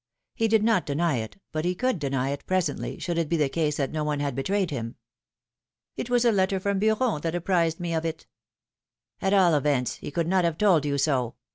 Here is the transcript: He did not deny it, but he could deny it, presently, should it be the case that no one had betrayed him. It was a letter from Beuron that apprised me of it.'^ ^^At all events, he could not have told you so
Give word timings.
He 0.33 0.47
did 0.47 0.63
not 0.63 0.87
deny 0.87 1.17
it, 1.17 1.37
but 1.51 1.63
he 1.63 1.75
could 1.75 1.99
deny 1.99 2.31
it, 2.31 2.47
presently, 2.47 2.97
should 2.97 3.19
it 3.19 3.29
be 3.29 3.37
the 3.37 3.49
case 3.49 3.77
that 3.77 3.91
no 3.91 4.03
one 4.03 4.19
had 4.19 4.33
betrayed 4.33 4.71
him. 4.71 4.95
It 5.95 6.09
was 6.09 6.25
a 6.25 6.31
letter 6.31 6.59
from 6.59 6.79
Beuron 6.79 7.21
that 7.21 7.35
apprised 7.35 7.79
me 7.79 7.93
of 7.93 8.03
it.'^ 8.03 8.25
^^At 9.29 9.39
all 9.39 9.53
events, 9.53 9.97
he 9.97 10.09
could 10.09 10.27
not 10.27 10.43
have 10.43 10.57
told 10.57 10.85
you 10.87 10.97
so 10.97 11.35